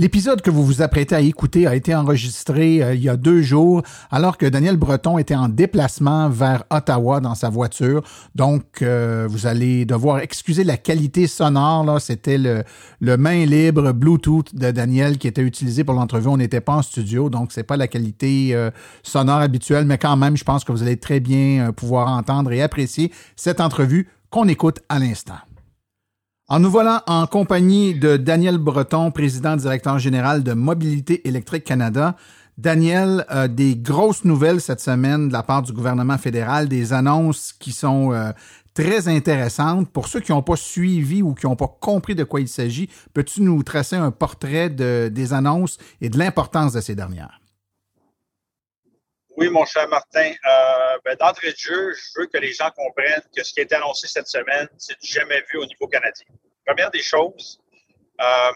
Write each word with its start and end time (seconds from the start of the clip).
L'épisode 0.00 0.40
que 0.40 0.48
vous 0.48 0.64
vous 0.64 0.80
apprêtez 0.80 1.14
à 1.14 1.20
écouter 1.20 1.66
a 1.66 1.74
été 1.74 1.94
enregistré 1.94 2.82
euh, 2.82 2.94
il 2.94 3.02
y 3.02 3.10
a 3.10 3.18
deux 3.18 3.42
jours 3.42 3.82
alors 4.10 4.38
que 4.38 4.46
Daniel 4.46 4.78
Breton 4.78 5.18
était 5.18 5.34
en 5.34 5.50
déplacement 5.50 6.30
vers 6.30 6.64
Ottawa 6.70 7.20
dans 7.20 7.34
sa 7.34 7.50
voiture. 7.50 8.02
Donc, 8.34 8.80
euh, 8.80 9.26
vous 9.28 9.46
allez 9.46 9.84
devoir 9.84 10.20
excuser 10.20 10.64
la 10.64 10.78
qualité 10.78 11.26
sonore. 11.26 11.84
Là, 11.84 12.00
C'était 12.00 12.38
le, 12.38 12.64
main 13.18 13.44
libre 13.44 13.92
Bluetooth 13.92 14.54
de 14.54 14.70
Daniel 14.70 15.18
qui 15.18 15.28
était 15.28 15.42
utilisé 15.42 15.84
pour 15.84 15.94
l'entrevue. 15.94 16.28
On 16.28 16.38
n'était 16.38 16.62
pas 16.62 16.76
en 16.76 16.82
studio, 16.82 17.28
donc 17.28 17.52
c'est 17.52 17.62
pas 17.62 17.76
la 17.76 17.86
qualité 17.86 18.54
euh, 18.54 18.70
sonore 19.02 19.40
habituelle, 19.40 19.84
mais 19.84 19.98
quand 19.98 20.16
même, 20.16 20.34
je 20.34 20.44
pense 20.44 20.64
que 20.64 20.72
vous 20.72 20.82
allez 20.82 20.96
très 20.96 21.20
bien 21.20 21.72
pouvoir 21.72 22.08
entendre 22.08 22.52
et 22.52 22.62
apprécier 22.62 23.12
cette 23.36 23.60
entrevue 23.60 24.08
qu'on 24.30 24.48
écoute 24.48 24.78
à 24.88 24.98
l'instant. 24.98 25.49
En 26.52 26.58
nous 26.58 26.68
voilà 26.68 27.04
en 27.06 27.28
compagnie 27.28 27.94
de 27.94 28.16
Daniel 28.16 28.58
Breton, 28.58 29.12
président 29.12 29.54
directeur 29.54 30.00
général 30.00 30.42
de 30.42 30.52
Mobilité 30.52 31.28
électrique 31.28 31.62
Canada. 31.62 32.16
Daniel, 32.58 33.24
euh, 33.30 33.46
des 33.46 33.76
grosses 33.76 34.24
nouvelles 34.24 34.60
cette 34.60 34.80
semaine 34.80 35.28
de 35.28 35.32
la 35.32 35.44
part 35.44 35.62
du 35.62 35.72
gouvernement 35.72 36.18
fédéral, 36.18 36.68
des 36.68 36.92
annonces 36.92 37.52
qui 37.52 37.70
sont 37.70 38.12
euh, 38.12 38.32
très 38.74 39.06
intéressantes. 39.06 39.88
Pour 39.90 40.08
ceux 40.08 40.18
qui 40.18 40.32
n'ont 40.32 40.42
pas 40.42 40.56
suivi 40.56 41.22
ou 41.22 41.34
qui 41.34 41.46
n'ont 41.46 41.54
pas 41.54 41.72
compris 41.80 42.16
de 42.16 42.24
quoi 42.24 42.40
il 42.40 42.48
s'agit, 42.48 42.90
peux-tu 43.14 43.42
nous 43.42 43.62
tracer 43.62 43.94
un 43.94 44.10
portrait 44.10 44.70
de, 44.70 45.08
des 45.08 45.32
annonces 45.32 45.78
et 46.00 46.08
de 46.08 46.18
l'importance 46.18 46.72
de 46.72 46.80
ces 46.80 46.96
dernières? 46.96 47.39
Oui, 49.36 49.48
mon 49.48 49.64
cher 49.64 49.88
Martin. 49.88 50.32
Euh, 50.32 50.98
ben, 51.04 51.16
D'entrée 51.16 51.52
de 51.52 51.56
jeu, 51.56 51.94
je 51.94 52.20
veux 52.20 52.26
que 52.26 52.38
les 52.38 52.52
gens 52.52 52.70
comprennent 52.70 53.22
que 53.34 53.42
ce 53.42 53.52
qui 53.52 53.60
été 53.60 53.74
annoncé 53.74 54.06
cette 54.08 54.26
semaine, 54.26 54.68
c'est 54.76 54.96
jamais 55.00 55.42
vu 55.50 55.58
au 55.58 55.66
niveau 55.66 55.86
canadien. 55.86 56.26
Première 56.66 56.90
des 56.90 57.02
choses, 57.02 57.60
euh, 58.20 58.52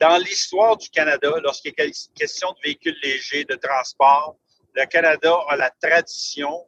dans 0.00 0.16
l'histoire 0.18 0.76
du 0.76 0.88
Canada, 0.90 1.30
lorsqu'il 1.42 1.72
est 1.76 2.14
question 2.14 2.52
de 2.52 2.58
véhicules 2.64 2.98
légers, 3.02 3.44
de 3.44 3.54
transport, 3.54 4.36
le 4.74 4.84
Canada 4.86 5.34
a 5.48 5.56
la 5.56 5.70
tradition 5.70 6.66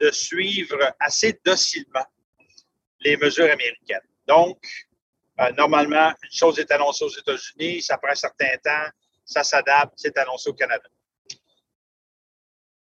de 0.00 0.10
suivre 0.10 0.78
assez 1.00 1.38
docilement 1.44 2.06
les 3.00 3.16
mesures 3.16 3.50
américaines. 3.50 4.06
Donc, 4.26 4.58
euh, 5.40 5.50
normalement, 5.52 6.12
une 6.22 6.32
chose 6.32 6.58
est 6.58 6.70
annoncée 6.70 7.04
aux 7.04 7.08
États-Unis, 7.08 7.82
ça 7.82 7.98
prend 7.98 8.12
un 8.12 8.14
certain 8.14 8.56
temps, 8.62 8.88
ça 9.24 9.42
s'adapte, 9.42 9.94
c'est 9.96 10.16
annoncé 10.18 10.50
au 10.50 10.54
Canada. 10.54 10.88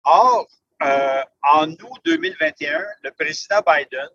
Or, 0.04 0.46
euh, 0.82 1.22
en 1.42 1.70
août 1.70 2.00
2021, 2.04 2.84
le 3.02 3.10
président 3.12 3.60
Biden 3.66 4.08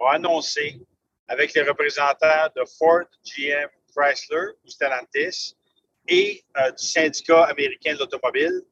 a 0.00 0.14
annoncé, 0.14 0.80
avec 1.28 1.52
les 1.54 1.62
représentants 1.62 2.48
de 2.56 2.64
Ford, 2.78 3.04
GM, 3.24 3.68
Chrysler 3.94 4.52
ou 4.64 4.68
Stellantis 4.68 5.54
et 6.08 6.44
euh, 6.56 6.70
du 6.72 6.84
syndicat 6.84 7.44
américain 7.44 7.94
de 7.94 8.00
l'automobile, 8.00 8.62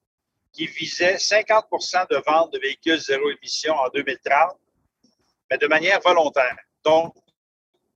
qui 0.52 0.66
visait 0.66 1.16
50% 1.16 2.08
de 2.10 2.22
ventes 2.26 2.52
de 2.52 2.58
véhicules 2.58 2.98
zéro 2.98 3.30
émission 3.30 3.74
en 3.74 3.88
2030, 3.88 4.58
mais 5.50 5.58
de 5.58 5.66
manière 5.66 6.00
volontaire. 6.00 6.56
Donc, 6.84 7.14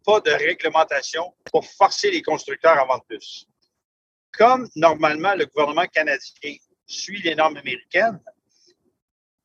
pas 0.05 0.21
de 0.21 0.31
réglementation 0.31 1.35
pour 1.51 1.67
forcer 1.67 2.11
les 2.11 2.23
constructeurs 2.23 2.79
à 2.79 2.85
vendre 2.85 3.05
plus. 3.09 3.47
Comme 4.33 4.69
normalement 4.77 5.35
le 5.35 5.47
gouvernement 5.47 5.87
canadien 5.87 6.57
suit 6.87 7.23
les 7.23 7.35
normes 7.35 7.57
américaines, 7.57 8.21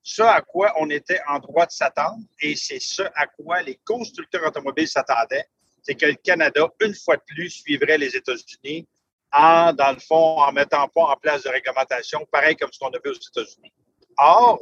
ce 0.04 0.24
à 0.24 0.42
quoi 0.42 0.74
on 0.80 0.90
était 0.90 1.22
en 1.28 1.40
droit 1.40 1.66
de 1.66 1.72
s'attendre, 1.72 2.24
et 2.42 2.56
c'est 2.56 2.80
ce 2.80 3.04
à 3.16 3.28
quoi 3.28 3.62
les 3.62 3.80
constructeurs 3.86 4.48
automobiles 4.48 4.88
s'attendaient, 4.88 5.46
c'est 5.84 5.96
que 5.96 6.06
le 6.06 6.16
Canada, 6.16 6.68
une 6.82 6.96
fois 6.96 7.18
de 7.18 7.24
plus, 7.28 7.50
suivrait 7.50 7.98
les 7.98 8.16
États-Unis 8.16 8.88
en, 9.32 9.74
dans 9.74 9.92
le 9.92 10.00
fond, 10.00 10.40
en 10.40 10.52
mettant 10.52 10.88
pas 10.90 11.04
en 11.04 11.16
place 11.16 11.44
de 11.44 11.50
réglementation, 11.50 12.26
pareil 12.32 12.56
comme 12.56 12.72
ce 12.72 12.80
qu'on 12.80 12.90
a 12.90 12.98
aux 12.98 13.14
États-Unis. 13.14 13.72
Or, 14.18 14.60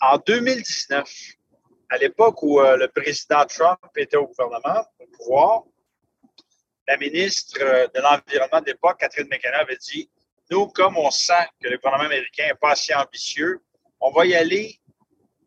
en 0.00 0.18
2019, 0.18 1.10
à 1.90 1.98
l'époque 1.98 2.42
où 2.42 2.60
euh, 2.60 2.76
le 2.76 2.88
président 2.88 3.44
Trump 3.46 3.78
était 3.96 4.16
au 4.16 4.26
gouvernement, 4.26 4.84
au 5.00 5.06
pouvoir, 5.06 5.62
la 6.86 6.96
ministre 6.96 7.58
euh, 7.60 7.88
de 7.88 8.00
l'Environnement 8.00 8.60
de 8.60 8.66
l'époque, 8.66 8.98
Catherine 9.00 9.28
McKenna, 9.28 9.58
avait 9.58 9.76
dit 9.76 10.08
Nous, 10.50 10.68
comme 10.68 10.96
on 10.96 11.10
sent 11.10 11.48
que 11.60 11.68
le 11.68 11.76
gouvernement 11.76 12.04
américain 12.04 12.46
n'est 12.46 12.54
pas 12.54 12.72
assez 12.72 12.94
ambitieux, 12.94 13.60
on 14.00 14.10
va 14.10 14.26
y 14.26 14.34
aller 14.34 14.78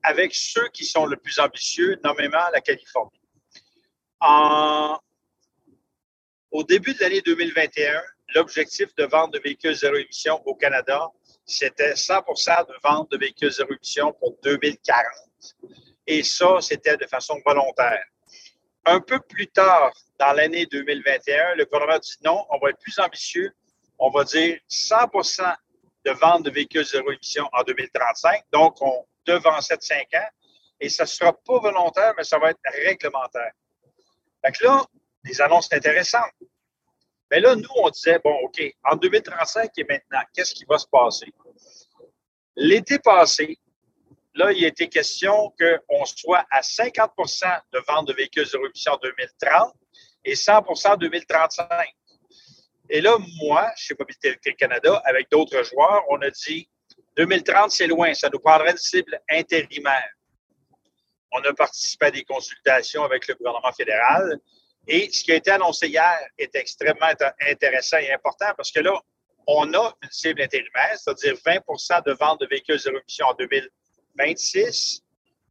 avec 0.04 0.34
ceux 0.34 0.68
qui 0.70 0.86
sont 0.86 1.06
le 1.06 1.18
plus 1.18 1.40
ambitieux, 1.40 2.00
nommément 2.04 2.50
la 2.52 2.62
Californie. 2.62 3.20
Au 6.52 6.64
début 6.64 6.94
de 6.94 7.00
l'année 7.00 7.22
2021, 7.22 8.02
l'objectif 8.36 8.94
de 8.96 9.06
vente 9.06 9.34
de 9.34 9.40
véhicules 9.40 9.76
zéro 9.76 9.96
émission 9.96 10.42
au 10.46 10.56
Canada, 10.56 11.08
c'était 11.46 11.94
100% 11.94 12.68
de 12.68 12.74
vente 12.84 13.12
de 13.12 13.18
véhicules 13.18 13.52
zéro 13.52 13.72
émission 13.74 14.14
pour 14.14 14.38
2040. 14.44 15.06
Et 16.08 16.24
ça, 16.24 16.60
c'était 16.62 16.98
de 16.98 17.06
façon 17.08 17.40
volontaire. 17.46 18.04
Un 18.86 19.00
peu 19.00 19.20
plus 19.20 19.48
tard, 19.48 19.94
dans 20.20 20.34
l'année 20.34 20.66
2021, 20.66 21.56
le 21.56 21.66
gouvernement 21.66 22.00
dit 22.00 22.18
non, 22.24 22.46
on 22.50 22.58
va 22.60 22.72
être 22.72 22.80
plus 22.80 22.98
ambitieux. 23.00 23.52
On 24.00 24.10
va 24.10 24.24
dire 24.24 24.60
100 24.68 24.96
de 26.06 26.12
vente 26.12 26.44
de 26.44 26.52
véhicules 26.52 26.86
zéro 26.86 27.12
émission 27.12 27.48
en 27.54 27.64
2035. 27.64 28.44
Donc, 28.52 28.82
on 28.82 29.06
devançait 29.26 29.78
de 29.78 29.82
5 29.82 30.08
ans. 30.16 30.30
Et 30.80 30.90
ça 30.90 31.04
ne 31.04 31.08
sera 31.08 31.34
pas 31.34 31.60
volontaire, 31.60 32.14
mais 32.18 32.24
ça 32.24 32.40
va 32.40 32.50
être 32.50 32.60
réglementaire. 32.86 33.52
Fait 34.44 34.52
que 34.52 34.64
là, 34.64 34.84
les 35.24 35.40
annonces 35.42 35.72
intéressantes. 35.72 36.34
Mais 37.30 37.40
là, 37.40 37.56
nous, 37.56 37.70
on 37.76 37.90
disait, 37.90 38.20
bon, 38.24 38.36
OK, 38.44 38.62
en 38.84 38.96
2035 38.96 39.72
et 39.78 39.84
maintenant, 39.84 40.22
qu'est-ce 40.34 40.54
qui 40.54 40.66
va 40.66 40.78
se 40.78 40.88
passer? 40.88 41.28
L'été 42.56 43.00
passé, 43.00 43.58
là, 44.34 44.52
il 44.52 44.66
a 44.66 44.68
été 44.68 44.90
question 44.90 45.54
qu'on 45.58 46.06
soit 46.06 46.46
à 46.50 46.62
50% 46.62 47.62
de 47.72 47.80
vente 47.88 48.08
de 48.08 48.14
véhicules 48.14 48.46
zéro 48.46 48.66
émission 48.66 48.94
en 48.94 48.98
2030 48.98 49.74
et 50.26 50.34
100% 50.34 50.94
en 50.94 50.98
2035. 50.98 51.68
Et 52.90 53.02
là, 53.02 53.18
moi, 53.42 53.72
chez 53.76 53.96
Mobilité 53.98 54.54
Canada, 54.56 55.02
avec 55.06 55.30
d'autres 55.30 55.64
joueurs, 55.64 56.04
on 56.10 56.22
a 56.22 56.30
dit 56.30 56.70
2030, 57.18 57.72
c'est 57.72 57.88
loin, 57.88 58.14
ça 58.14 58.30
nous 58.32 58.40
prendrait 58.40 58.72
une 58.72 58.78
cible 58.78 59.22
intérimaire. 59.30 60.10
On 61.32 61.40
a 61.40 61.54
participé 61.54 62.08
à 62.08 62.12
des 62.12 62.24
consultations 62.24 63.04
avec 63.04 63.28
le 63.28 63.36
gouvernement 63.36 63.72
fédéral. 63.72 64.40
Et 64.88 65.10
ce 65.12 65.24
qui 65.24 65.32
a 65.32 65.36
été 65.36 65.52
annoncé 65.52 65.88
hier 65.88 66.20
est 66.38 66.56
extrêmement 66.56 67.12
intéressant 67.48 67.98
et 67.98 68.12
important 68.12 68.48
parce 68.58 68.72
que 68.72 68.80
là, 68.80 69.00
on 69.48 69.74
a 69.74 69.96
une 70.04 70.12
cible 70.12 70.42
intérimaire, 70.42 70.98
c'est-à-dire 70.98 71.36
20% 71.36 72.06
de 72.06 72.14
vente 72.14 72.40
de 72.42 72.48
véhicules 72.48 72.80
zéro 72.80 72.98
émission 72.98 73.28
en 73.28 73.34
2026, 73.34 75.02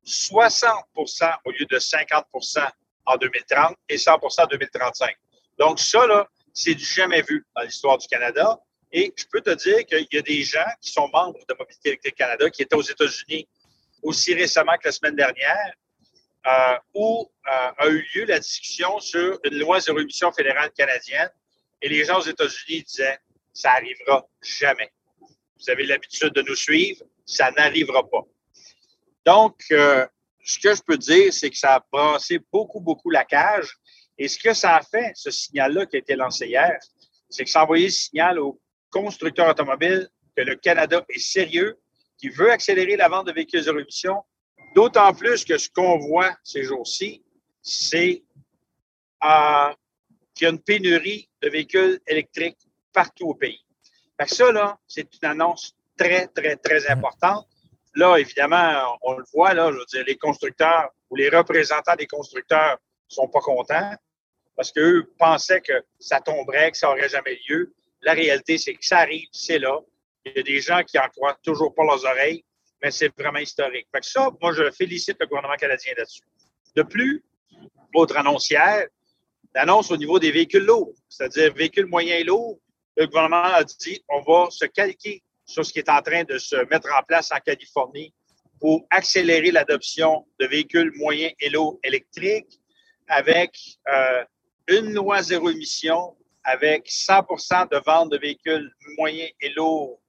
60% 0.07 1.35
au 1.45 1.51
lieu 1.51 1.67
de 1.67 1.79
50% 1.79 2.69
en 3.07 3.17
2030 3.17 3.77
et 3.89 3.97
100% 3.97 4.43
en 4.43 4.47
2035. 4.47 5.17
Donc, 5.59 5.79
ça, 5.79 6.07
là, 6.07 6.29
c'est 6.53 6.75
du 6.75 6.85
jamais 6.85 7.23
vu 7.23 7.47
dans 7.57 7.63
l'histoire 7.63 7.99
du 7.99 8.07
Canada. 8.07 8.59
Et 8.93 9.13
je 9.17 9.25
peux 9.31 9.41
te 9.41 9.51
dire 9.51 9.85
qu'il 9.87 10.07
y 10.13 10.19
a 10.19 10.23
des 10.23 10.43
gens 10.43 10.67
qui 10.81 10.91
sont 10.91 11.09
membres 11.13 11.39
de 11.49 11.55
Mobilité 11.59 11.91
électrique 11.91 12.17
Canada 12.17 12.51
qui 12.51 12.63
étaient 12.63 12.77
aux 12.77 12.83
États-Unis 12.83 13.49
aussi 14.03 14.35
récemment 14.35 14.77
que 14.79 14.89
la 14.89 14.93
semaine 14.93 15.17
dernière, 15.17 15.75
euh, 16.47 16.79
où 16.95 17.31
euh, 17.47 17.71
a 17.77 17.87
eu 17.89 18.07
lieu 18.15 18.25
la 18.25 18.39
discussion 18.39 18.99
sur 18.99 19.39
une 19.45 19.59
loi 19.59 19.81
zéro 19.81 19.99
émission 19.99 20.33
fédérale 20.33 20.71
canadienne. 20.73 21.31
Et 21.83 21.89
les 21.89 22.05
gens 22.05 22.19
aux 22.19 22.27
États-Unis 22.27 22.83
disaient, 22.83 23.19
ça 23.53 23.75
n'arrivera 23.75 24.27
jamais. 24.43 24.91
Vous 25.21 25.71
avez 25.71 25.85
l'habitude 25.85 26.33
de 26.33 26.43
nous 26.43 26.57
suivre, 26.57 27.05
ça 27.27 27.51
n'arrivera 27.51 28.09
pas. 28.09 28.25
Donc, 29.27 29.61
euh, 29.71 30.07
ce 30.43 30.59
que 30.59 30.75
je 30.75 30.83
peux 30.83 30.97
dire, 30.97 31.33
c'est 31.33 31.51
que 31.51 31.59
ça 31.59 31.75
a 31.75 31.85
brassé 31.93 32.41
beaucoup, 32.51 32.81
beaucoup 32.81 33.11
la 33.11 33.25
cage. 33.25 33.77
Et 34.21 34.29
ce 34.29 34.39
que 34.39 34.53
ça 34.53 34.77
a 34.77 34.83
fait, 34.83 35.13
ce 35.15 35.31
signal-là 35.31 35.87
qui 35.87 35.97
a 35.97 35.99
été 35.99 36.15
lancé 36.15 36.47
hier, 36.47 36.79
c'est 37.31 37.43
que 37.43 37.51
ça 37.51 37.61
a 37.61 37.65
envoyé 37.65 37.87
le 37.87 37.91
signal 37.91 38.39
aux 38.39 38.61
constructeurs 38.91 39.49
automobiles 39.49 40.07
que 40.37 40.43
le 40.43 40.57
Canada 40.57 41.03
est 41.09 41.19
sérieux, 41.19 41.79
qu'il 42.19 42.31
veut 42.33 42.53
accélérer 42.53 42.99
la 42.99 43.09
vente 43.09 43.29
de 43.29 43.33
véhicules 43.33 43.63
zéro 43.63 43.79
émission, 43.79 44.23
d'autant 44.75 45.15
plus 45.15 45.43
que 45.43 45.57
ce 45.57 45.71
qu'on 45.71 45.97
voit 45.97 46.37
ces 46.45 46.65
jours-ci, 46.65 47.25
c'est 47.63 48.23
euh, 49.25 49.73
qu'il 50.35 50.45
y 50.45 50.47
a 50.49 50.51
une 50.51 50.61
pénurie 50.61 51.31
de 51.41 51.49
véhicules 51.49 51.99
électriques 52.07 52.59
partout 52.93 53.29
au 53.29 53.35
pays. 53.35 53.65
Fait 54.21 54.27
que 54.27 54.35
ça, 54.35 54.53
là, 54.53 54.79
c'est 54.87 55.09
une 55.15 55.29
annonce 55.31 55.75
très, 55.97 56.27
très, 56.27 56.57
très 56.57 56.87
importante. 56.91 57.47
Là, 57.95 58.19
évidemment, 58.19 58.99
on 59.01 59.15
le 59.15 59.25
voit, 59.33 59.55
là, 59.55 59.73
je 59.73 59.79
veux 59.79 59.87
dire, 59.87 60.05
les 60.07 60.19
constructeurs 60.19 60.91
ou 61.09 61.17
les 61.17 61.31
représentants 61.31 61.97
des 61.97 62.07
constructeurs 62.07 62.77
sont 63.09 63.27
pas 63.27 63.41
contents 63.41 63.95
parce 64.61 64.73
qu'eux 64.73 65.11
pensaient 65.19 65.63
que 65.63 65.83
ça 65.99 66.21
tomberait, 66.21 66.71
que 66.71 66.77
ça 66.77 66.89
n'aurait 66.89 67.09
jamais 67.09 67.41
lieu. 67.49 67.73
La 68.03 68.13
réalité, 68.13 68.59
c'est 68.59 68.75
que 68.75 68.85
ça 68.85 68.99
arrive, 68.99 69.27
c'est 69.33 69.59
là. 69.59 69.81
Il 70.27 70.37
y 70.37 70.39
a 70.39 70.43
des 70.43 70.61
gens 70.61 70.83
qui 70.83 70.99
en 70.99 71.09
croient 71.09 71.39
toujours 71.43 71.75
pas 71.75 71.83
leurs 71.83 72.05
oreilles, 72.05 72.45
mais 72.83 72.91
c'est 72.91 73.11
vraiment 73.17 73.39
historique. 73.39 73.87
Fait 73.91 74.05
ça, 74.05 74.29
moi, 74.43 74.53
je 74.53 74.71
félicite 74.73 75.17
le 75.19 75.25
gouvernement 75.25 75.57
canadien 75.57 75.95
là-dessus. 75.97 76.25
De 76.77 76.83
plus, 76.83 77.25
autre 77.95 78.19
annoncière, 78.19 78.87
l'annonce 79.55 79.91
au 79.91 79.97
niveau 79.97 80.19
des 80.19 80.31
véhicules 80.31 80.67
lourds, 80.67 80.93
c'est-à-dire 81.09 81.55
véhicules 81.55 81.87
moyens 81.87 82.21
et 82.21 82.25
lourds, 82.25 82.59
le 82.99 83.07
gouvernement 83.07 83.43
a 83.43 83.65
dit 83.65 84.05
on 84.11 84.21
va 84.21 84.51
se 84.51 84.67
calquer 84.67 85.23
sur 85.47 85.65
ce 85.65 85.73
qui 85.73 85.79
est 85.79 85.89
en 85.89 86.03
train 86.03 86.25
de 86.25 86.37
se 86.37 86.57
mettre 86.69 86.91
en 86.95 87.03
place 87.03 87.33
en 87.33 87.39
Californie 87.39 88.13
pour 88.61 88.87
accélérer 88.91 89.53
l'adoption 89.53 90.27
de 90.39 90.45
véhicules 90.45 90.93
moyens 90.97 91.33
et 91.41 91.49
lourds 91.49 91.79
électriques 91.83 92.61
avec 93.09 93.57
euh, 93.89 94.23
une 94.71 94.95
loi 94.95 95.23
zéro 95.23 95.51
émission, 95.51 96.17
avec 96.45 96.87
100% 96.87 97.71
de 97.71 97.83
vente 97.85 98.11
de 98.13 98.19
véhicules 98.19 98.73
moyens 98.97 99.31
et 99.41 99.51
lourds 99.51 100.01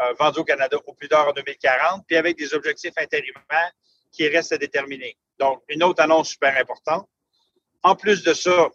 euh, 0.00 0.12
vendus 0.18 0.40
au 0.40 0.44
Canada 0.44 0.76
au 0.86 0.94
plus 0.94 1.08
tard 1.08 1.28
en 1.28 1.32
2040, 1.32 2.04
puis 2.06 2.16
avec 2.16 2.36
des 2.36 2.54
objectifs 2.54 2.92
intérimaires 2.96 3.72
qui 4.12 4.28
restent 4.28 4.52
à 4.52 4.58
déterminer. 4.58 5.16
Donc, 5.38 5.62
une 5.68 5.82
autre 5.82 6.02
annonce 6.02 6.30
super 6.30 6.56
importante. 6.56 7.08
En 7.82 7.96
plus 7.96 8.22
de 8.22 8.34
ça, 8.34 8.68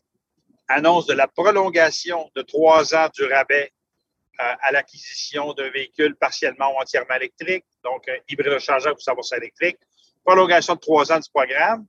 annonce 0.68 1.06
de 1.06 1.14
la 1.14 1.28
prolongation 1.28 2.30
de 2.36 2.42
trois 2.42 2.96
ans 2.96 3.08
du 3.14 3.24
rabais 3.26 3.72
euh, 4.42 4.54
à 4.62 4.72
l'acquisition 4.72 5.54
d'un 5.54 5.70
véhicule 5.70 6.16
partiellement 6.16 6.74
ou 6.74 6.82
entièrement 6.82 7.16
électrique, 7.16 7.66
donc 7.84 8.08
un 8.10 8.18
hybride 8.28 8.54
rechargeable 8.54 8.98
ou 8.98 9.24
100 9.24 9.38
électrique. 9.38 9.78
Prolongation 10.26 10.74
de 10.74 10.80
trois 10.80 11.12
ans 11.12 11.20
du 11.20 11.30
programme. 11.32 11.86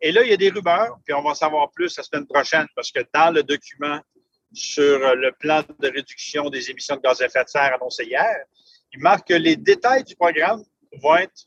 Et 0.00 0.12
là, 0.12 0.22
il 0.22 0.30
y 0.30 0.32
a 0.32 0.36
des 0.36 0.48
rumeurs, 0.48 0.98
puis 1.04 1.12
on 1.14 1.22
va 1.22 1.30
en 1.30 1.34
savoir 1.34 1.70
plus 1.72 1.96
la 1.96 2.02
semaine 2.02 2.26
prochaine, 2.26 2.66
parce 2.74 2.90
que 2.90 3.00
dans 3.12 3.30
le 3.30 3.42
document 3.42 4.00
sur 4.52 4.98
le 5.14 5.30
plan 5.32 5.62
de 5.78 5.88
réduction 5.88 6.50
des 6.50 6.70
émissions 6.70 6.96
de 6.96 7.02
gaz 7.02 7.20
à 7.20 7.26
effet 7.26 7.44
de 7.44 7.48
serre 7.48 7.74
annoncé 7.74 8.04
hier, 8.04 8.44
il 8.92 9.00
marque 9.00 9.28
que 9.28 9.34
les 9.34 9.56
détails 9.56 10.04
du 10.04 10.16
programme 10.16 10.64
vont 11.00 11.16
être 11.16 11.46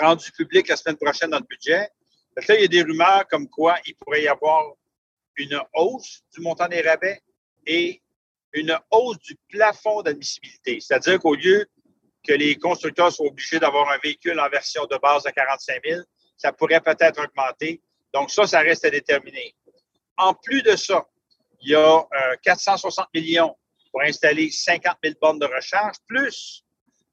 rendus 0.00 0.32
publics 0.32 0.68
la 0.68 0.76
semaine 0.76 0.96
prochaine 0.96 1.30
dans 1.30 1.38
le 1.38 1.46
budget. 1.48 1.88
là, 2.36 2.54
il 2.54 2.60
y 2.60 2.64
a 2.64 2.68
des 2.68 2.82
rumeurs 2.82 3.26
comme 3.28 3.48
quoi 3.48 3.76
il 3.86 3.94
pourrait 3.96 4.22
y 4.22 4.28
avoir 4.28 4.64
une 5.36 5.60
hausse 5.74 6.22
du 6.34 6.40
montant 6.40 6.68
des 6.68 6.80
rabais 6.80 7.20
et 7.66 8.02
une 8.52 8.78
hausse 8.90 9.18
du 9.18 9.36
plafond 9.48 10.02
d'admissibilité. 10.02 10.80
C'est-à-dire 10.80 11.18
qu'au 11.18 11.34
lieu 11.34 11.66
que 12.26 12.32
les 12.32 12.56
constructeurs 12.56 13.12
soient 13.12 13.26
obligés 13.26 13.58
d'avoir 13.58 13.90
un 13.90 13.98
véhicule 14.02 14.38
en 14.40 14.48
version 14.48 14.86
de 14.86 14.96
base 14.98 15.26
à 15.26 15.32
45 15.32 15.82
000, 15.84 16.00
ça 16.38 16.52
pourrait 16.52 16.80
peut-être 16.80 17.22
augmenter. 17.22 17.82
Donc 18.14 18.30
ça, 18.30 18.46
ça 18.46 18.60
reste 18.60 18.84
à 18.86 18.90
déterminer. 18.90 19.54
En 20.16 20.32
plus 20.32 20.62
de 20.62 20.74
ça, 20.76 21.06
il 21.60 21.72
y 21.72 21.74
a 21.74 22.06
460 22.42 23.04
euh, 23.04 23.20
millions 23.20 23.56
pour 23.90 24.02
installer 24.02 24.50
50 24.50 24.96
000 25.02 25.16
bornes 25.20 25.38
de 25.38 25.46
recharge, 25.46 25.96
plus 26.06 26.64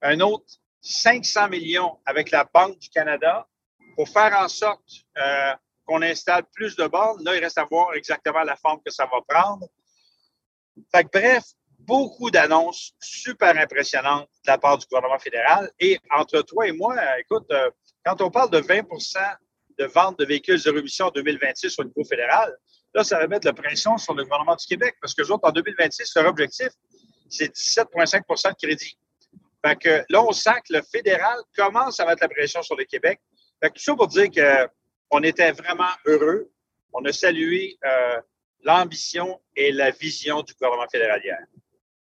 un 0.01 0.19
autre 0.22 0.45
500 0.81 1.50
millions 1.50 2.00
avec 2.06 2.31
la 2.31 2.44
Banque 2.44 2.77
du 2.80 2.89
Canada 2.89 3.48
pour 3.95 4.07
faire 4.07 4.38
en 4.38 4.48
sorte 4.48 4.83
euh, 5.18 5.54
qu'on 5.86 6.01
installe 6.01 6.44
plus 6.54 6.75
de 6.75 6.86
bornes. 6.88 7.24
Là, 7.24 7.36
il 7.36 7.44
reste 7.44 7.57
à 7.57 7.66
voir 7.66 7.94
exactement 7.95 8.44
la 8.44 8.56
forme 8.56 8.81
que 8.86 8.92
ça 8.92 9.06
va 9.06 9.22
prendre. 9.27 9.68
Fait 10.94 11.04
que, 11.06 11.10
bref, 11.12 11.44
beaucoup 11.80 12.30
d'annonces 12.30 12.94
super 13.00 13.57
impressionnantes 13.57 14.30
de 14.45 14.51
la 14.51 14.57
part 14.57 14.77
du 14.77 14.86
gouvernement 14.86 15.19
fédéral. 15.19 15.72
Et 15.80 16.00
entre 16.12 16.42
toi 16.42 16.68
et 16.68 16.72
moi, 16.72 16.95
écoute, 17.19 17.45
euh, 17.51 17.72
quand 18.06 18.22
on 18.22 18.30
parle 18.30 18.52
de 18.52 18.60
20% 18.60 19.18
de 19.78 19.86
vente 19.86 20.19
de 20.19 20.25
véhicules 20.25 20.57
zéro 20.57 20.78
émission 20.78 21.07
en 21.07 21.12
2026 21.12 21.80
au 21.80 21.84
niveau 21.84 22.04
fédéral, 22.06 22.56
là, 22.94 23.04
ça 23.04 23.18
va 23.19 23.28
mettre 23.28 23.48
la 23.48 23.54
pression 23.54 23.98
sur 23.98 24.13
le 24.13 24.24
gouvernement 24.24 24.56
du 24.56 24.66
Québec 24.66 24.96
parce 25.02 25.13
que 25.13 25.24
autres, 25.24 25.40
en 25.44 25.52
2026, 25.52 26.13
leur 26.16 26.28
objectif, 26.28 26.69
c'est 27.30 27.54
17,5% 27.54 28.50
de 28.50 28.68
crédit. 28.68 28.98
Fait 29.66 29.75
que 29.75 30.06
là, 30.10 30.24
on 30.24 30.31
sent 30.31 30.62
que 30.68 30.74
le 30.74 30.81
fédéral 30.84 31.40
commence 31.57 32.00
à 32.00 32.06
mettre 32.06 32.22
la 32.22 32.30
pression 32.30 32.62
sur 32.62 32.75
le 32.75 32.86
Québec. 32.86 33.19
Fait 33.62 33.69
que 33.69 33.74
tout 33.74 33.84
ça 33.84 33.96
pour 33.96 34.08
dire 34.08 34.30
qu'on 34.30 35.24
était 35.24 35.51
vraiment 35.51 35.90
heureux. 36.06 36.51
On 36.94 37.04
a 37.06 37.12
salué 37.12 37.78
euh, 37.84 38.22
l'ambition 38.63 39.42
et 39.56 39.72
la 39.72 39.90
vision 39.92 40.44
du 40.44 40.54
gouvernement 40.54 40.88
fédéral 40.90 41.19
hier. 41.24 41.40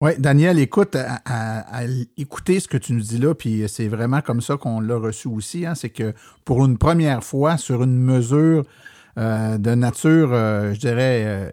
Oui, 0.02 0.12
Daniel, 0.18 0.60
écoute, 0.60 0.96
à, 0.96 1.82
écouter 2.16 2.62
ce 2.62 2.70
que 2.70 2.78
tu 2.78 2.94
nous 2.94 3.02
dis 3.02 3.18
là, 3.18 3.36
puis 3.36 3.66
c'est 3.68 3.90
vraiment 3.90 4.22
comme 4.22 4.40
ça 4.40 4.56
qu'on 4.56 4.80
l'a 4.80 4.96
reçu 4.96 5.28
aussi, 5.28 5.66
hein, 5.66 5.76
c'est 5.76 5.90
que 5.90 6.14
pour 6.46 6.66
une 6.66 6.78
première 6.78 7.22
fois, 7.22 7.58
sur 7.58 7.84
une 7.84 7.98
mesure 7.98 8.64
euh, 9.18 9.58
de 9.58 9.72
nature, 9.72 10.30
euh, 10.32 10.74
je 10.74 10.80
dirais, 10.80 11.52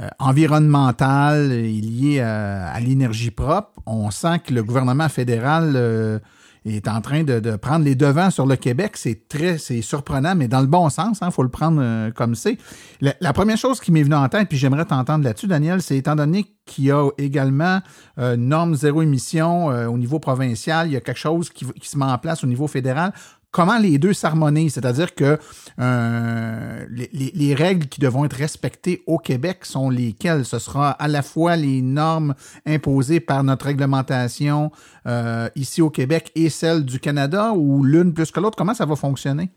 euh, 0.00 0.08
environnementale 0.18 1.50
liée 1.50 2.18
à 2.18 2.80
l'énergie 2.80 3.30
propre, 3.30 3.70
on 3.86 4.10
sent 4.10 4.40
que 4.40 4.52
le 4.52 4.64
gouvernement 4.64 5.08
fédéral 5.08 6.20
est 6.64 6.88
en 6.88 7.00
train 7.00 7.24
de, 7.24 7.56
prendre 7.56 7.84
les 7.84 7.94
devants 7.94 8.30
sur 8.30 8.46
le 8.46 8.56
Québec. 8.56 8.96
C'est 8.96 9.28
très, 9.28 9.58
c'est 9.58 9.82
surprenant, 9.82 10.34
mais 10.34 10.48
dans 10.48 10.60
le 10.60 10.66
bon 10.66 10.88
sens, 10.88 11.18
il 11.20 11.24
hein, 11.24 11.30
faut 11.30 11.42
le 11.42 11.48
prendre 11.50 11.80
euh, 11.82 12.10
comme 12.10 12.34
c'est. 12.34 12.58
La, 13.00 13.32
première 13.32 13.58
chose 13.58 13.80
qui 13.80 13.92
m'est 13.92 14.02
venue 14.02 14.14
en 14.14 14.28
tête, 14.28 14.48
puis 14.48 14.56
j'aimerais 14.56 14.86
t'entendre 14.86 15.24
là-dessus, 15.24 15.46
Daniel, 15.46 15.82
c'est 15.82 15.96
étant 15.96 16.16
donné 16.16 16.46
qu'il 16.64 16.84
y 16.84 16.90
a 16.90 17.10
également 17.18 17.80
euh, 18.18 18.36
normes 18.36 18.74
zéro 18.74 19.02
émission 19.02 19.70
euh, 19.70 19.86
au 19.86 19.98
niveau 19.98 20.18
provincial, 20.18 20.86
il 20.86 20.94
y 20.94 20.96
a 20.96 21.00
quelque 21.00 21.18
chose 21.18 21.50
qui 21.50 21.66
se 21.82 21.98
met 21.98 22.04
en 22.04 22.16
place 22.16 22.42
au 22.44 22.46
niveau 22.46 22.66
fédéral 22.66 23.12
comment 23.54 23.78
les 23.78 23.98
deux 23.98 24.12
s'harmonisent, 24.12 24.74
c'est-à-dire 24.74 25.14
que 25.14 25.38
euh, 25.78 26.86
les, 26.90 27.54
règles 27.54 27.86
qui 27.86 28.00
devront 28.00 28.24
être 28.24 28.36
respectées 28.36 29.04
au 29.06 29.16
Québec 29.18 29.64
sont 29.64 29.90
lesquelles? 29.90 30.44
Ce 30.44 30.58
sera 30.58 30.90
à 30.90 31.06
la 31.06 31.22
fois 31.22 31.54
les 31.54 31.80
normes 31.80 32.34
imposées 32.66 33.20
par 33.20 33.44
notre 33.44 33.66
réglementation 33.66 34.72
euh, 35.06 35.48
ici 35.54 35.80
au 35.80 35.88
Québec 35.88 36.32
et 36.34 36.50
celles 36.50 36.84
du 36.84 36.98
Canada 36.98 37.52
ou 37.52 37.84
l'une 37.84 38.12
plus 38.12 38.32
que 38.32 38.40
l'autre? 38.40 38.56
Comment 38.56 38.74
ça 38.74 38.86
va 38.86 38.96
fonctionner? 38.96 39.50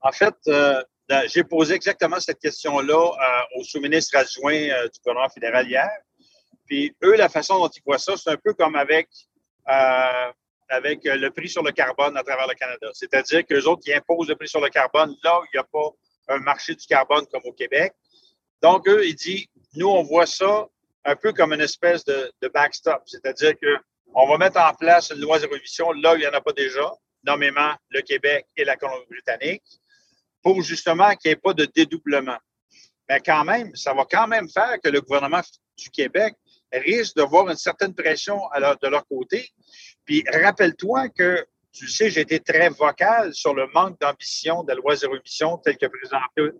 En 0.00 0.12
fait, 0.12 0.36
euh, 0.46 0.80
j'ai 1.26 1.42
posé 1.42 1.74
exactement 1.74 2.20
cette 2.20 2.38
question-là 2.38 3.10
au 3.56 3.64
sous-ministre 3.64 4.16
adjoint 4.16 4.54
du 4.54 5.00
gouvernement 5.04 5.28
fédéral 5.30 5.68
hier. 5.68 5.90
Puis 6.64 6.94
eux, 7.02 7.16
la 7.16 7.28
façon 7.28 7.58
dont 7.58 7.68
ils 7.68 7.82
voient 7.84 7.98
ça, 7.98 8.12
c'est 8.16 8.30
un 8.30 8.36
peu 8.36 8.54
comme 8.54 8.76
avec 8.76 9.08
avec 10.68 11.06
euh, 11.06 11.16
le 11.16 11.30
prix 11.30 11.48
sur 11.48 11.62
le 11.62 11.72
carbone 11.72 12.16
à 12.16 12.22
travers 12.22 12.46
le 12.46 12.54
Canada. 12.54 12.88
C'est-à-dire 12.92 13.46
que 13.46 13.54
les 13.54 13.66
autres, 13.66 13.82
ils 13.86 13.94
imposent 13.94 14.28
le 14.28 14.36
prix 14.36 14.48
sur 14.48 14.60
le 14.60 14.68
carbone 14.68 15.14
là 15.22 15.40
où 15.40 15.44
il 15.44 15.56
n'y 15.56 15.60
a 15.60 15.64
pas 15.64 15.90
un 16.28 16.38
marché 16.38 16.74
du 16.74 16.86
carbone 16.86 17.24
comme 17.32 17.42
au 17.44 17.52
Québec. 17.52 17.92
Donc, 18.62 18.88
eux, 18.88 19.06
ils 19.06 19.14
disent, 19.14 19.46
nous, 19.74 19.88
on 19.88 20.02
voit 20.02 20.26
ça 20.26 20.66
un 21.04 21.16
peu 21.16 21.32
comme 21.32 21.52
une 21.52 21.60
espèce 21.60 22.04
de, 22.04 22.30
backstop. 22.52 23.02
C'est-à-dire 23.06 23.54
qu'on 23.58 24.28
va 24.28 24.38
mettre 24.38 24.58
en 24.58 24.74
place 24.74 25.10
une 25.10 25.20
loi 25.20 25.38
zéro 25.38 25.54
émission 25.54 25.92
là 25.92 26.14
où 26.14 26.16
il 26.16 26.20
n'y 26.20 26.26
en 26.26 26.32
a 26.32 26.40
pas 26.40 26.52
déjà, 26.52 26.90
nommément 27.24 27.74
le 27.90 28.02
Québec 28.02 28.46
et 28.56 28.64
la 28.64 28.76
Colombie-Britannique, 28.76 29.62
pour 30.42 30.62
justement 30.62 31.14
qu'il 31.16 31.30
n'y 31.30 31.32
ait 31.32 31.36
pas 31.36 31.54
de 31.54 31.64
dédoublement. 31.64 32.38
Mais 33.08 33.20
quand 33.20 33.44
même, 33.44 33.74
ça 33.76 33.94
va 33.94 34.04
quand 34.10 34.26
même 34.26 34.48
faire 34.48 34.78
que 34.82 34.88
le 34.88 35.00
gouvernement 35.00 35.42
du 35.76 35.90
Québec 35.90 36.34
risque 36.72 37.16
de 37.16 37.22
voir 37.22 37.48
une 37.48 37.56
certaine 37.56 37.94
pression 37.94 38.40
de 38.56 38.88
leur 38.88 39.06
côté 39.06 39.48
puis 40.06 40.24
rappelle-toi 40.32 41.08
que, 41.10 41.44
tu 41.72 41.88
sais, 41.88 42.08
j'ai 42.10 42.20
été 42.20 42.40
très 42.40 42.70
vocal 42.70 43.34
sur 43.34 43.54
le 43.54 43.66
manque 43.74 44.00
d'ambition 44.00 44.62
de 44.62 44.68
la 44.68 44.76
loi 44.76 44.96
zéro 44.96 45.16
émission 45.16 45.58
telle 45.58 45.76
que 45.76 45.86
présentée 45.86 46.56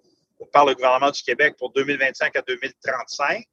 par 0.53 0.67
le 0.67 0.75
gouvernement 0.75 1.11
du 1.11 1.23
Québec 1.23 1.55
pour 1.59 1.73
2025 1.73 2.37
à 2.37 2.43
2035. 2.43 3.47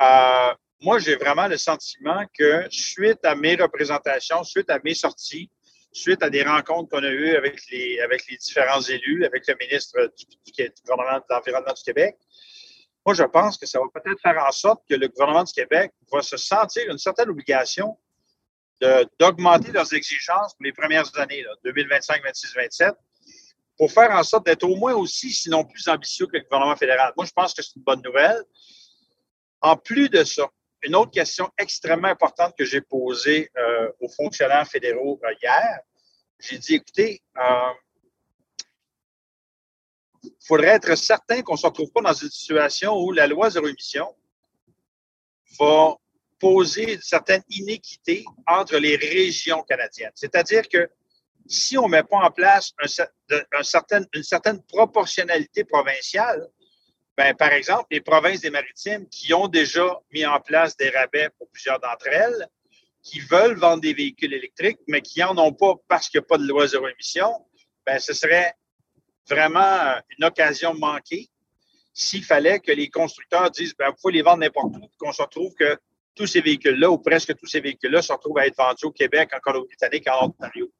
Euh, 0.00 0.54
moi, 0.80 0.98
j'ai 0.98 1.16
vraiment 1.16 1.48
le 1.48 1.56
sentiment 1.56 2.24
que 2.38 2.66
suite 2.70 3.24
à 3.24 3.34
mes 3.34 3.56
représentations, 3.56 4.44
suite 4.44 4.70
à 4.70 4.78
mes 4.84 4.94
sorties, 4.94 5.50
suite 5.90 6.22
à 6.22 6.30
des 6.30 6.44
rencontres 6.44 6.90
qu'on 6.90 7.02
a 7.02 7.08
eues 7.08 7.34
avec 7.34 7.58
les, 7.70 7.98
avec 8.00 8.26
les 8.28 8.36
différents 8.36 8.82
élus, 8.82 9.24
avec 9.24 9.48
le 9.48 9.56
ministre 9.58 10.12
du, 10.16 10.26
du 10.52 10.70
gouvernement 10.84 11.18
de 11.18 11.24
l'Environnement 11.30 11.72
du 11.72 11.82
Québec, 11.82 12.16
moi, 13.06 13.14
je 13.14 13.22
pense 13.22 13.56
que 13.56 13.66
ça 13.66 13.78
va 13.78 13.84
peut-être 13.94 14.20
faire 14.20 14.44
en 14.44 14.50
sorte 14.50 14.82
que 14.90 14.96
le 14.96 15.06
gouvernement 15.06 15.44
du 15.44 15.52
Québec 15.52 15.92
va 16.12 16.22
se 16.22 16.36
sentir 16.36 16.90
une 16.90 16.98
certaine 16.98 17.30
obligation 17.30 17.96
d'augmenter 18.80 19.72
leurs 19.72 19.92
exigences 19.94 20.54
pour 20.54 20.64
les 20.64 20.72
premières 20.72 21.16
années, 21.18 21.44
2025, 21.64 22.22
26, 22.22 22.54
27, 22.54 22.94
pour 23.78 23.90
faire 23.92 24.10
en 24.10 24.22
sorte 24.22 24.46
d'être 24.46 24.64
au 24.64 24.76
moins 24.76 24.94
aussi, 24.94 25.32
sinon 25.32 25.64
plus 25.64 25.88
ambitieux 25.88 26.26
que 26.26 26.36
le 26.36 26.42
gouvernement 26.42 26.76
fédéral. 26.76 27.12
Moi, 27.16 27.26
je 27.26 27.32
pense 27.32 27.54
que 27.54 27.62
c'est 27.62 27.76
une 27.76 27.82
bonne 27.82 28.02
nouvelle. 28.02 28.42
En 29.60 29.76
plus 29.76 30.08
de 30.08 30.24
ça, 30.24 30.48
une 30.82 30.94
autre 30.94 31.10
question 31.10 31.50
extrêmement 31.58 32.08
importante 32.08 32.54
que 32.56 32.64
j'ai 32.64 32.80
posée 32.80 33.50
euh, 33.56 33.90
aux 34.00 34.08
fonctionnaires 34.08 34.66
fédéraux 34.66 35.20
euh, 35.24 35.34
hier, 35.42 35.80
j'ai 36.38 36.58
dit, 36.58 36.74
écoutez, 36.74 37.22
il 40.22 40.46
faudrait 40.46 40.68
être 40.68 40.94
certain 40.96 41.42
qu'on 41.42 41.54
ne 41.54 41.58
se 41.58 41.66
retrouve 41.66 41.90
pas 41.92 42.02
dans 42.02 42.12
une 42.12 42.30
situation 42.30 42.96
où 42.98 43.12
la 43.12 43.26
loi 43.26 43.50
zéro 43.50 43.66
émission 43.68 44.14
va 45.58 45.96
poser 46.38 46.94
une 46.94 47.00
certaine 47.00 47.42
inéquité 47.48 48.24
entre 48.46 48.76
les 48.78 48.96
régions 48.96 49.62
canadiennes. 49.62 50.12
C'est-à-dire 50.14 50.68
que 50.68 50.90
si 51.48 51.78
on 51.78 51.86
ne 51.86 51.92
met 51.92 52.02
pas 52.02 52.18
en 52.18 52.30
place 52.30 52.72
un, 52.80 53.62
certain, 53.62 54.02
une 54.12 54.22
certaine 54.22 54.62
proportionnalité 54.64 55.64
provinciale, 55.64 56.46
ben, 57.16 57.34
par 57.34 57.52
exemple, 57.52 57.86
les 57.90 58.00
provinces 58.00 58.40
des 58.40 58.50
maritimes 58.50 59.08
qui 59.08 59.32
ont 59.32 59.48
déjà 59.48 60.00
mis 60.12 60.26
en 60.26 60.40
place 60.40 60.76
des 60.76 60.90
rabais 60.90 61.30
pour 61.38 61.48
plusieurs 61.50 61.80
d'entre 61.80 62.08
elles, 62.08 62.48
qui 63.02 63.20
veulent 63.20 63.56
vendre 63.56 63.80
des 63.80 63.94
véhicules 63.94 64.34
électriques, 64.34 64.80
mais 64.88 65.00
qui 65.00 65.20
n'en 65.20 65.38
ont 65.38 65.52
pas 65.52 65.74
parce 65.88 66.08
qu'il 66.08 66.18
n'y 66.20 66.24
a 66.24 66.26
pas 66.26 66.38
de 66.38 66.46
loi 66.46 66.66
zéro 66.66 66.88
émission, 66.88 67.32
ben, 67.86 67.98
ce 67.98 68.12
serait 68.12 68.52
vraiment 69.28 69.94
une 70.18 70.24
occasion 70.24 70.74
manquée 70.74 71.28
s'il 71.94 72.24
fallait 72.24 72.60
que 72.60 72.72
les 72.72 72.90
constructeurs 72.90 73.50
disent, 73.50 73.74
ben, 73.78 73.88
vous 73.88 73.96
pouvez 74.02 74.14
les 74.14 74.22
vendre 74.22 74.38
n'importe 74.38 74.74
où, 74.76 74.90
qu'on 74.98 75.12
se 75.12 75.22
retrouve 75.22 75.54
que 75.54 75.78
tous 76.16 76.26
ces 76.26 76.40
véhicules-là, 76.40 76.90
ou 76.90 76.98
presque 76.98 77.36
tous 77.36 77.46
ces 77.46 77.60
véhicules-là, 77.60 78.02
se 78.02 78.12
retrouvent 78.12 78.38
à 78.38 78.46
être 78.46 78.56
vendus 78.56 78.86
au 78.86 78.90
Québec, 78.90 79.30
en 79.34 79.38
Colombie-Britannique, 79.38 80.08
en 80.08 80.26
Ontario. 80.26 80.72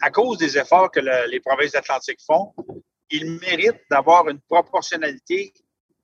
À 0.00 0.10
cause 0.10 0.38
des 0.38 0.56
efforts 0.56 0.90
que 0.90 1.00
les 1.00 1.40
provinces 1.40 1.72
d'Atlantique 1.72 2.20
font, 2.24 2.54
ils 3.10 3.30
méritent 3.40 3.82
d'avoir 3.90 4.28
une 4.28 4.40
proportionnalité 4.40 5.52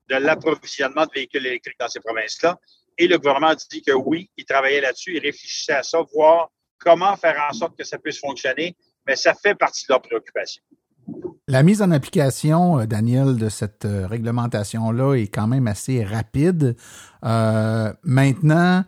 de 0.08 0.16
l'approvisionnement 0.16 1.06
de 1.06 1.12
véhicules 1.14 1.46
électriques 1.46 1.78
dans 1.78 1.88
ces 1.88 2.00
provinces-là. 2.00 2.58
Et 2.98 3.06
le 3.06 3.18
gouvernement 3.18 3.54
dit 3.70 3.82
que 3.82 3.92
oui, 3.92 4.30
il 4.36 4.44
travaillait 4.44 4.80
là-dessus, 4.80 5.16
il 5.16 5.20
réfléchissait 5.20 5.72
à 5.72 5.82
ça, 5.82 6.00
voir 6.14 6.50
comment 6.78 7.16
faire 7.16 7.40
en 7.48 7.52
sorte 7.52 7.78
que 7.78 7.84
ça 7.84 7.98
puisse 7.98 8.18
fonctionner, 8.18 8.76
mais 9.06 9.16
ça 9.16 9.34
fait 9.34 9.54
partie 9.54 9.84
de 9.86 9.92
leur 9.92 10.02
préoccupation. 10.02 10.62
La 11.52 11.62
mise 11.62 11.82
en 11.82 11.90
application, 11.90 12.78
euh, 12.78 12.86
Daniel, 12.86 13.36
de 13.36 13.50
cette 13.50 13.84
euh, 13.84 14.06
réglementation-là 14.06 15.16
est 15.16 15.26
quand 15.26 15.46
même 15.46 15.66
assez 15.66 16.02
rapide. 16.02 16.76
Euh, 17.26 17.92
maintenant, 18.04 18.84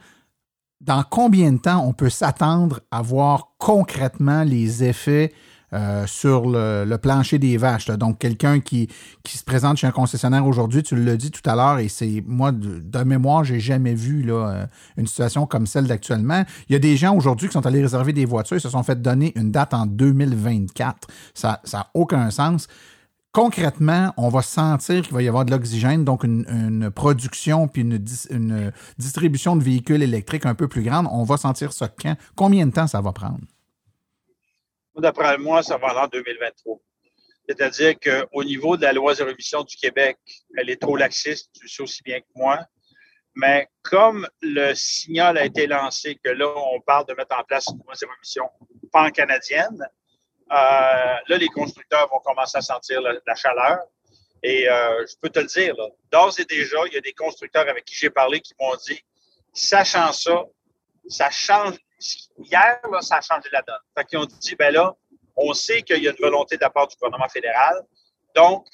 dans 0.81 1.03
combien 1.03 1.53
de 1.53 1.59
temps 1.59 1.87
on 1.87 1.93
peut 1.93 2.09
s'attendre 2.09 2.81
à 2.91 3.03
voir 3.03 3.49
concrètement 3.59 4.45
les 4.45 4.83
effets 4.83 5.35
euh, 5.75 6.07
sur 6.07 6.47
le, 6.47 6.97
plancher 6.97 7.39
des 7.39 7.57
vaches. 7.57 7.87
Donc, 7.87 8.19
quelqu'un 8.19 8.61
qui, 8.61 8.89
qui 9.25 9.37
se 9.37 9.45
présente 9.45 9.77
chez 9.77 9.87
un 9.87 9.91
concessionnaire 9.91 10.47
aujourd'hui, 10.47 10.83
tu 10.83 10.95
l'as 10.97 11.17
dit 11.17 11.31
tout 11.31 11.49
à 11.49 11.57
l'heure, 11.57 11.79
et 11.81 11.89
c'est 11.89 12.23
moi, 12.27 12.53
de, 12.53 12.79
de 12.79 12.99
mémoire, 13.05 13.45
j'ai 13.45 13.61
jamais 13.61 13.95
vu 13.95 14.23
là, 14.23 14.35
euh, 14.35 14.67
une 14.97 15.07
situation 15.07 15.47
comme 15.47 15.67
celle 15.67 15.87
d'actuellement. 15.87 16.45
Il 16.69 16.75
y 16.75 16.77
a 16.77 16.79
des 16.79 16.97
gens 16.97 17.17
aujourd'hui 17.17 17.49
qui 17.49 17.55
sont 17.55 17.67
allés 17.67 17.83
réserver 17.83 18.13
des 18.13 18.25
voitures, 18.25 18.57
ils 18.57 18.61
se 18.61 18.69
sont 18.69 18.83
fait 18.85 19.03
donner 19.03 19.33
une 19.35 19.51
date 19.51 19.75
en 19.75 19.87
2024. 19.87 21.09
Ça 21.35 21.61
n'a 21.73 21.87
aucun 21.93 22.31
sens 22.31 22.69
concrètement, 23.33 24.15
on 24.17 24.29
va 24.29 24.43
sentir 24.43 25.03
qu'il 25.03 25.13
va 25.13 25.21
y 25.21 25.29
avoir 25.29 25.45
de 25.45 25.51
l'oxygène, 25.51 26.05
donc 26.05 26.23
une, 26.23 26.91
production 26.95 27.67
puis 27.67 27.83
une, 27.83 28.03
une, 28.31 28.73
distribution 28.97 29.57
de 29.57 29.63
véhicules 29.63 30.03
électriques 30.03 30.47
un 30.47 30.55
peu 30.55 30.69
plus 30.69 30.83
grande. 30.83 31.09
On 31.11 31.25
va 31.25 31.37
sentir 31.37 31.73
ça 31.73 31.89
quand? 31.89 32.15
Combien 32.37 32.67
de 32.67 32.73
temps 32.73 32.87
ça 32.87 33.01
va 33.01 33.13
prendre? 33.13 33.41
D'après 34.97 35.39
moi, 35.39 35.63
ça 35.63 35.77
va 35.77 36.05
en 36.05 36.07
2023. 36.07 36.79
C'est-à-dire 37.49 37.95
qu'au 37.99 38.45
niveau 38.45 38.77
de 38.77 38.83
la 38.83 38.93
loi 38.93 39.15
zéro 39.15 39.31
émission 39.31 39.63
du 39.65 39.77
Québec, 39.77 40.17
elle 40.57 40.71
est 40.71 40.81
trop 40.81 40.97
laxiste, 40.97 41.51
tu 41.53 41.69
sais 41.69 41.83
aussi 41.83 42.03
bien 42.03 42.21
que 42.21 42.27
moi. 42.35 42.61
Mais 43.37 43.69
comme 43.83 44.27
le 44.41 44.73
signal 44.75 45.37
a 45.37 45.45
été 45.45 45.67
lancé 45.67 46.19
que 46.23 46.31
là, 46.31 46.47
on 46.73 46.81
parle 46.81 47.07
de 47.07 47.15
mettre 47.15 47.37
en 47.37 47.45
place 47.45 47.67
une 47.69 47.83
loi 47.85 47.95
zéro 47.95 48.13
émission 48.17 48.49
pan-canadienne, 48.93 49.85
euh, 50.53 51.17
là, 51.27 51.39
les 51.39 51.49
constructeurs 51.49 52.09
vont 52.09 52.21
commencer 52.21 52.59
à 52.59 52.63
sentir 52.63 53.01
la, 53.01 53.35
chaleur. 53.35 53.79
Et 54.43 54.69
euh, 54.69 55.05
je 55.07 55.15
peux 55.21 55.31
te 55.31 55.41
le 55.41 55.47
dire, 55.47 55.75
d'ores 56.13 56.39
et 56.39 56.45
déjà, 56.45 56.79
il 56.87 56.93
y 56.93 56.99
a 56.99 57.01
des 57.01 57.15
constructeurs 57.15 57.69
avec 57.69 57.85
qui 57.85 57.95
j'ai 57.95 58.11
parlé 58.11 58.41
qui 58.41 58.55
m'ont 58.61 58.77
dit, 58.87 59.01
sachant 59.53 60.13
ça, 60.13 60.45
ça 61.09 61.31
change 61.31 61.77
hier, 62.39 62.81
ça 63.01 63.17
a 63.17 63.21
changé 63.21 63.49
la 63.53 63.63
donne. 63.63 63.77
Fait 63.97 64.05
qu'ils 64.05 64.19
ont 64.19 64.27
dit, 64.27 64.55
ben 64.57 64.73
là, 64.73 64.95
on 65.37 65.53
sait 65.53 65.83
qu'il 65.83 66.03
y 66.03 66.09
a 66.09 66.11
une 66.11 66.17
volonté 66.21 66.57
de 66.57 66.63
la 66.63 66.71
part 66.71 66.87
du 66.89 66.97
gouvernement 66.97 67.29
fédéral. 67.29 67.83
Donc, 68.35 68.67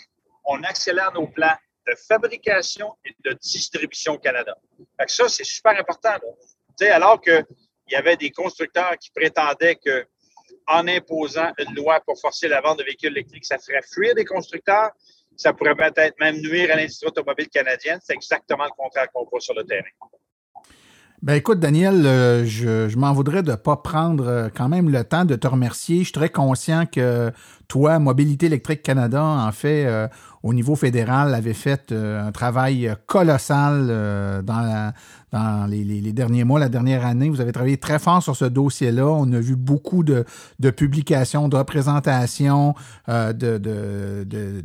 on 0.45 0.63
accélère 0.63 1.13
nos 1.13 1.27
plans 1.27 1.57
de 1.87 1.95
fabrication 1.95 2.95
et 3.05 3.15
de 3.25 3.33
distribution 3.35 4.15
au 4.15 4.19
Canada. 4.19 4.55
Ça, 5.07 5.29
c'est 5.29 5.45
super 5.45 5.79
important. 5.79 6.15
Alors 6.93 7.21
qu'il 7.21 7.45
y 7.91 7.95
avait 7.95 8.17
des 8.17 8.31
constructeurs 8.31 8.97
qui 8.99 9.11
prétendaient 9.11 9.77
que 9.77 10.07
en 10.67 10.87
imposant 10.89 11.53
une 11.59 11.75
loi 11.75 12.01
pour 12.01 12.19
forcer 12.21 12.49
la 12.49 12.61
vente 12.61 12.79
de 12.79 12.85
véhicules 12.85 13.11
électriques, 13.11 13.45
ça 13.45 13.59
ferait 13.59 13.83
fuir 13.83 14.15
des 14.15 14.25
constructeurs, 14.25 14.91
ça 15.37 15.53
pourrait 15.53 15.75
peut-être 15.75 16.19
même 16.21 16.37
nuire 16.37 16.71
à 16.73 16.77
l'industrie 16.77 17.09
automobile 17.09 17.49
canadienne. 17.49 17.99
C'est 18.03 18.15
exactement 18.15 18.65
le 18.65 18.71
contraire 18.71 19.11
qu'on 19.13 19.25
voit 19.25 19.41
sur 19.41 19.55
le 19.55 19.65
terrain. 19.65 19.89
Ben 21.23 21.35
écoute, 21.35 21.61
Daniel, 21.61 22.07
euh, 22.07 22.47
je, 22.47 22.89
je 22.89 22.97
m'en 22.97 23.13
voudrais 23.13 23.43
de 23.43 23.55
pas 23.55 23.77
prendre 23.77 24.27
euh, 24.27 24.49
quand 24.55 24.71
même 24.71 24.89
le 24.89 25.05
temps 25.05 25.27
de 25.27 25.35
te 25.35 25.47
remercier. 25.47 25.99
Je 25.99 26.05
suis 26.05 26.13
très 26.13 26.31
conscient 26.31 26.87
que 26.87 27.31
toi, 27.69 27.99
Mobilité 27.99 28.47
électrique 28.47 28.83
Canada, 28.83 29.23
en 29.23 29.53
fait, 29.53 29.85
euh, 29.85 30.09
au 30.43 30.55
niveau 30.55 30.77
fédéral, 30.77 31.35
avait 31.35 31.53
fait 31.53 31.93
un 31.93 32.33
travail 32.33 32.95
colossal 33.05 34.43
dans, 34.43 34.93
dans 35.33 35.69
les, 35.69 35.85
les, 35.85 36.13
derniers 36.13 36.45
mois, 36.45 36.59
la 36.59 36.69
dernière 36.69 37.07
année. 37.07 37.29
Vous 37.29 37.41
avez 37.41 37.53
travaillé 37.53 37.77
très 37.77 37.99
fort 37.99 38.23
sur 38.23 38.37
ce 38.37 38.45
dossier-là. 38.45 39.07
On 39.07 39.33
a 39.33 39.41
vu 39.41 39.57
beaucoup 39.57 40.03
de, 40.03 40.25
de 40.59 40.71
publications, 40.71 41.49
de 41.49 41.57
représentations, 41.57 42.75
de, 43.09 43.33
de, 43.33 44.25
de 44.25 44.65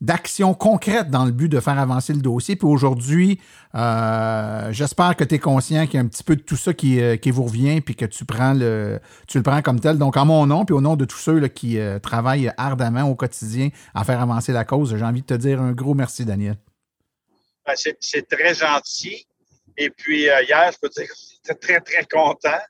d'actions 0.00 0.54
concrètes 0.54 1.10
dans 1.10 1.24
le 1.24 1.30
but 1.30 1.48
de 1.48 1.60
faire 1.60 1.78
avancer 1.78 2.12
le 2.12 2.20
dossier. 2.20 2.56
Puis 2.56 2.66
aujourd'hui, 2.66 3.38
euh, 3.74 4.72
j'espère 4.72 5.14
que 5.14 5.24
tu 5.24 5.34
es 5.34 5.38
conscient 5.38 5.86
qu'il 5.86 5.94
y 5.94 5.98
a 5.98 6.00
un 6.00 6.06
petit 6.06 6.24
peu 6.24 6.36
de 6.36 6.40
tout 6.40 6.56
ça 6.56 6.72
qui, 6.72 7.00
euh, 7.00 7.16
qui 7.16 7.30
vous 7.30 7.44
revient 7.44 7.80
puis 7.80 7.94
que 7.94 8.06
tu 8.06 8.24
prends 8.24 8.54
le 8.54 8.98
tu 9.26 9.38
le 9.38 9.42
prends 9.42 9.60
comme 9.62 9.80
tel. 9.80 9.98
Donc, 9.98 10.16
en 10.16 10.24
mon 10.24 10.46
nom 10.46 10.64
puis 10.64 10.74
au 10.74 10.80
nom 10.80 10.96
de 10.96 11.04
tous 11.04 11.18
ceux 11.18 11.38
là, 11.38 11.48
qui 11.48 11.78
euh, 11.78 11.98
travaillent 11.98 12.52
ardemment 12.56 13.02
au 13.02 13.14
quotidien 13.14 13.68
à 13.94 14.04
faire 14.04 14.20
avancer 14.20 14.52
la 14.52 14.64
cause, 14.64 14.96
j'ai 14.96 15.04
envie 15.04 15.20
de 15.20 15.26
te 15.26 15.34
dire 15.34 15.60
un 15.60 15.72
gros 15.72 15.94
merci, 15.94 16.24
Daniel. 16.24 16.56
Ben, 17.66 17.74
c'est 17.76 18.26
très 18.26 18.54
gentil. 18.54 19.26
Et 19.76 19.90
puis, 19.90 20.22
hier, 20.22 20.70
je 20.72 20.78
peux 20.78 20.88
dire 20.88 21.06
que 21.06 21.14
j'étais 21.14 21.54
très, 21.54 21.80
très 21.80 22.04
content. 22.04 22.60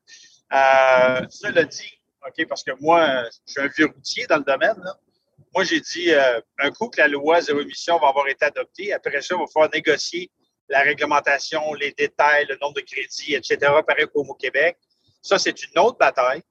cela 0.51 1.65
dit, 1.65 2.01
OK, 2.27 2.47
parce 2.49 2.63
que 2.63 2.73
moi, 2.81 3.25
je 3.47 3.53
suis 3.53 3.61
un 3.61 3.69
vieux 3.69 3.87
routier 3.87 4.27
dans 4.27 4.37
le 4.37 4.45
domaine. 4.45 4.83
Moi, 5.55 5.65
j'ai 5.65 5.81
dit, 5.81 6.13
euh, 6.13 6.41
un 6.59 6.71
coup 6.71 6.89
que 6.89 7.01
la 7.01 7.09
loi 7.09 7.41
zéro 7.41 7.61
émission 7.61 7.99
va 7.99 8.09
avoir 8.09 8.29
été 8.29 8.45
adoptée, 8.45 8.93
après 8.93 9.21
ça, 9.21 9.35
il 9.35 9.39
va 9.39 9.47
falloir 9.53 9.71
négocier 9.73 10.31
la 10.69 10.81
réglementation, 10.83 11.75
les 11.75 11.93
détails, 11.93 12.47
le 12.47 12.57
nombre 12.61 12.75
de 12.75 12.83
crédits, 12.83 13.35
etc., 13.35 13.59
pareil 13.87 14.07
comme 14.15 14.31
au 14.31 14.35
Québec. 14.35 14.77
Ça, 15.23 15.39
c'est 15.39 15.61
une 15.65 15.79
autre 15.81 15.99
bataille. 15.99 16.43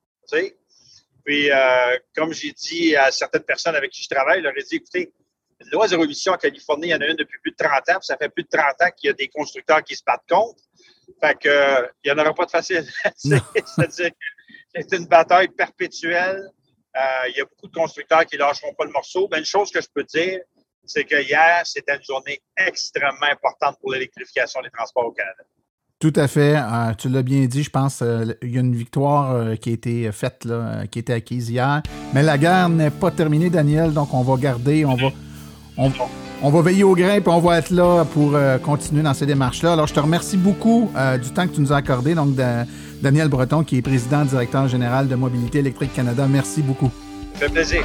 Puis, 1.23 1.51
euh, 1.51 1.97
comme 2.15 2.33
j'ai 2.33 2.51
dit 2.51 2.95
à 2.95 3.11
certaines 3.11 3.43
personnes 3.43 3.75
avec 3.75 3.91
qui 3.91 4.03
je 4.03 4.09
travaille, 4.09 4.39
je 4.39 4.43
leur 4.43 4.57
ai 4.57 4.63
dit, 4.63 4.75
écoutez, 4.75 5.13
la 5.59 5.71
loi 5.71 5.87
zéro 5.87 6.03
émission 6.03 6.33
en 6.33 6.37
Californie, 6.37 6.87
il 6.87 6.91
y 6.91 6.95
en 6.95 7.01
a 7.01 7.05
une 7.05 7.17
depuis 7.17 7.39
plus 7.39 7.51
de 7.51 7.57
30 7.57 7.71
ans, 7.71 7.99
puis 7.99 8.03
ça 8.03 8.17
fait 8.17 8.29
plus 8.29 8.43
de 8.43 8.49
30 8.49 8.81
ans 8.81 8.89
qu'il 8.95 9.07
y 9.07 9.11
a 9.11 9.13
des 9.13 9.27
constructeurs 9.27 9.83
qui 9.83 9.95
se 9.95 10.03
battent 10.05 10.27
contre. 10.29 10.61
Fait 11.21 11.37
que, 11.37 11.49
euh, 11.49 11.87
il 12.03 12.11
n'y 12.11 12.19
en 12.19 12.23
aura 12.23 12.33
pas 12.33 12.45
de 12.45 12.51
facile. 12.51 12.85
C'est-à-dire 13.15 14.09
que 14.09 14.81
c'est 14.81 14.97
une 14.97 15.07
bataille 15.07 15.49
perpétuelle. 15.49 16.49
Euh, 16.95 17.29
il 17.29 17.37
y 17.37 17.41
a 17.41 17.45
beaucoup 17.45 17.67
de 17.67 17.73
constructeurs 17.73 18.25
qui 18.25 18.35
ne 18.35 18.41
lâcheront 18.41 18.73
pas 18.73 18.85
le 18.85 18.91
morceau. 18.91 19.27
Mais 19.31 19.39
une 19.39 19.45
chose 19.45 19.71
que 19.71 19.81
je 19.81 19.87
peux 19.93 20.03
dire, 20.03 20.39
c'est 20.85 21.03
que 21.03 21.21
hier, 21.21 21.61
c'était 21.65 21.95
une 21.95 22.03
journée 22.03 22.41
extrêmement 22.55 23.27
importante 23.31 23.77
pour 23.81 23.91
l'électrification 23.91 24.61
des 24.61 24.69
transports 24.69 25.07
au 25.07 25.11
Canada. 25.11 25.43
Tout 25.99 26.13
à 26.15 26.27
fait. 26.29 26.55
Euh, 26.55 26.93
tu 26.97 27.09
l'as 27.09 27.23
bien 27.23 27.45
dit, 27.45 27.63
je 27.63 27.69
pense 27.69 28.01
euh, 28.01 28.25
il 28.41 28.55
y 28.55 28.57
a 28.57 28.61
une 28.61 28.75
victoire 28.75 29.57
qui 29.59 29.71
a 29.71 29.73
été 29.73 30.11
faite, 30.13 30.45
là, 30.45 30.87
qui 30.87 30.99
a 30.99 31.01
été 31.01 31.13
acquise 31.13 31.49
hier. 31.49 31.81
Mais 32.13 32.23
la 32.23 32.37
guerre 32.37 32.69
n'est 32.69 32.91
pas 32.91 33.11
terminée, 33.11 33.49
Daniel, 33.49 33.93
donc 33.93 34.13
on 34.13 34.21
va 34.21 34.37
garder, 34.37 34.85
on 34.85 34.95
va, 34.95 35.09
on, 36.41 36.49
va 36.49 36.61
veiller 36.61 36.83
au 36.83 36.95
grain, 36.95 37.15
et 37.15 37.23
on 37.25 37.39
va 37.39 37.57
être 37.57 37.69
là 37.69 38.05
pour 38.05 38.37
continuer 38.63 39.01
dans 39.01 39.13
ces 39.13 39.25
démarches-là. 39.25 39.73
Alors, 39.73 39.87
je 39.87 39.93
te 39.93 39.99
remercie 39.99 40.37
beaucoup 40.37 40.91
du 41.21 41.29
temps 41.29 41.47
que 41.47 41.55
tu 41.55 41.61
nous 41.61 41.73
as 41.73 41.77
accordé. 41.77 42.15
Donc, 42.15 42.35
Daniel 43.01 43.29
Breton, 43.29 43.63
qui 43.63 43.77
est 43.77 43.81
président 43.81 44.25
directeur 44.25 44.67
général 44.67 45.07
de 45.07 45.15
Mobilité 45.15 45.59
électrique 45.59 45.93
Canada. 45.93 46.27
Merci 46.29 46.61
beaucoup. 46.61 46.91
Ça 47.33 47.45
fait 47.45 47.53
plaisir. 47.53 47.83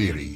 series. 0.00 0.29